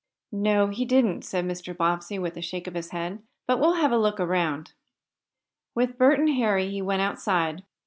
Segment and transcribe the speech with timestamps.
[0.31, 1.77] "No, he didn't," said Mr.
[1.77, 3.21] Bobbsey, with a shake of his head.
[3.45, 4.73] "But we'll have a look around."
[5.75, 7.61] With Bert and Harry he went outside.